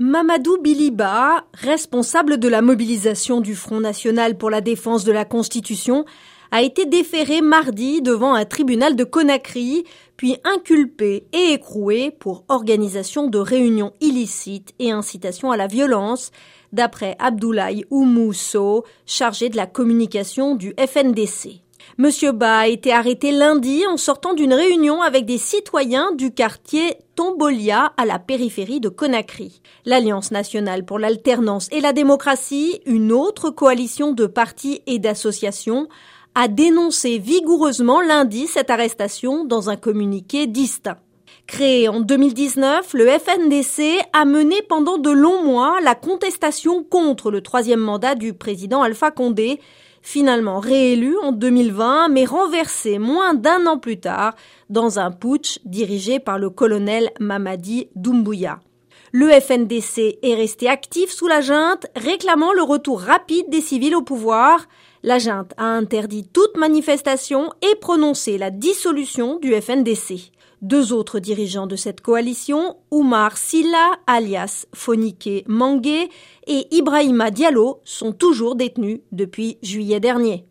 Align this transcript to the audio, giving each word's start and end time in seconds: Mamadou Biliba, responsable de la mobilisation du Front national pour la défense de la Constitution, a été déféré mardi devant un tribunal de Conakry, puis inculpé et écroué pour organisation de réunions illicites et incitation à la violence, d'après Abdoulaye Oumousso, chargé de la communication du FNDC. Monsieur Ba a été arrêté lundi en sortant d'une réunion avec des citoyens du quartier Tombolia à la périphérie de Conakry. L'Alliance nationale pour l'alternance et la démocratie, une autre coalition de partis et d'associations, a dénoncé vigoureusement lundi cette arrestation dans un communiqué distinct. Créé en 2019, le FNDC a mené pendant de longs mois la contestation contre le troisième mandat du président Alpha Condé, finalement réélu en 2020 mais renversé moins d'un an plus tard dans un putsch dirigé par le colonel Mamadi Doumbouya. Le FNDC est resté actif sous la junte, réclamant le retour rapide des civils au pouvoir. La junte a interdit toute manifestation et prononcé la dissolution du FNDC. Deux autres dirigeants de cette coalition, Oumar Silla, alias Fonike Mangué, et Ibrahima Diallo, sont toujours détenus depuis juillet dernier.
Mamadou 0.00 0.58
Biliba, 0.60 1.44
responsable 1.52 2.38
de 2.38 2.48
la 2.48 2.62
mobilisation 2.62 3.40
du 3.40 3.54
Front 3.54 3.78
national 3.78 4.36
pour 4.36 4.50
la 4.50 4.60
défense 4.60 5.04
de 5.04 5.12
la 5.12 5.24
Constitution, 5.24 6.04
a 6.50 6.62
été 6.62 6.84
déféré 6.84 7.40
mardi 7.40 8.02
devant 8.02 8.34
un 8.34 8.44
tribunal 8.44 8.96
de 8.96 9.04
Conakry, 9.04 9.84
puis 10.16 10.36
inculpé 10.42 11.28
et 11.32 11.52
écroué 11.52 12.10
pour 12.10 12.44
organisation 12.48 13.28
de 13.28 13.38
réunions 13.38 13.92
illicites 14.00 14.74
et 14.80 14.90
incitation 14.90 15.52
à 15.52 15.56
la 15.56 15.68
violence, 15.68 16.32
d'après 16.72 17.14
Abdoulaye 17.20 17.84
Oumousso, 17.92 18.84
chargé 19.06 19.48
de 19.48 19.56
la 19.56 19.68
communication 19.68 20.56
du 20.56 20.74
FNDC. 20.76 21.63
Monsieur 21.98 22.32
Ba 22.32 22.58
a 22.58 22.66
été 22.66 22.92
arrêté 22.92 23.30
lundi 23.30 23.86
en 23.86 23.96
sortant 23.96 24.34
d'une 24.34 24.54
réunion 24.54 25.02
avec 25.02 25.26
des 25.26 25.38
citoyens 25.38 26.12
du 26.12 26.32
quartier 26.32 26.96
Tombolia 27.14 27.92
à 27.96 28.04
la 28.04 28.18
périphérie 28.18 28.80
de 28.80 28.88
Conakry. 28.88 29.60
L'Alliance 29.84 30.30
nationale 30.30 30.84
pour 30.84 30.98
l'alternance 30.98 31.68
et 31.70 31.80
la 31.80 31.92
démocratie, 31.92 32.80
une 32.86 33.12
autre 33.12 33.50
coalition 33.50 34.12
de 34.12 34.26
partis 34.26 34.82
et 34.86 34.98
d'associations, 34.98 35.88
a 36.34 36.48
dénoncé 36.48 37.18
vigoureusement 37.18 38.00
lundi 38.00 38.48
cette 38.48 38.70
arrestation 38.70 39.44
dans 39.44 39.70
un 39.70 39.76
communiqué 39.76 40.48
distinct. 40.48 40.98
Créé 41.46 41.88
en 41.88 42.00
2019, 42.00 42.94
le 42.94 43.06
FNDC 43.06 44.00
a 44.14 44.24
mené 44.24 44.62
pendant 44.62 44.96
de 44.96 45.10
longs 45.10 45.44
mois 45.44 45.78
la 45.82 45.94
contestation 45.94 46.82
contre 46.82 47.30
le 47.30 47.42
troisième 47.42 47.80
mandat 47.80 48.14
du 48.14 48.32
président 48.32 48.82
Alpha 48.82 49.10
Condé, 49.10 49.60
finalement 50.00 50.58
réélu 50.58 51.16
en 51.18 51.32
2020 51.32 52.08
mais 52.08 52.24
renversé 52.24 52.98
moins 52.98 53.34
d'un 53.34 53.66
an 53.66 53.78
plus 53.78 54.00
tard 54.00 54.34
dans 54.70 54.98
un 54.98 55.10
putsch 55.10 55.60
dirigé 55.66 56.18
par 56.18 56.38
le 56.38 56.48
colonel 56.48 57.10
Mamadi 57.20 57.88
Doumbouya. 57.94 58.60
Le 59.12 59.28
FNDC 59.28 60.18
est 60.22 60.34
resté 60.34 60.68
actif 60.68 61.10
sous 61.10 61.28
la 61.28 61.42
junte, 61.42 61.86
réclamant 61.94 62.52
le 62.52 62.62
retour 62.62 63.00
rapide 63.00 63.48
des 63.50 63.60
civils 63.60 63.94
au 63.94 64.02
pouvoir. 64.02 64.66
La 65.02 65.18
junte 65.18 65.52
a 65.58 65.66
interdit 65.66 66.26
toute 66.26 66.56
manifestation 66.56 67.52
et 67.62 67.76
prononcé 67.76 68.38
la 68.38 68.50
dissolution 68.50 69.38
du 69.38 69.54
FNDC. 69.54 70.32
Deux 70.62 70.92
autres 70.92 71.18
dirigeants 71.18 71.66
de 71.66 71.76
cette 71.76 72.00
coalition, 72.00 72.76
Oumar 72.90 73.36
Silla, 73.36 73.92
alias 74.06 74.66
Fonike 74.74 75.44
Mangué, 75.46 76.08
et 76.46 76.66
Ibrahima 76.74 77.30
Diallo, 77.30 77.80
sont 77.84 78.12
toujours 78.12 78.54
détenus 78.54 79.00
depuis 79.12 79.58
juillet 79.62 80.00
dernier. 80.00 80.46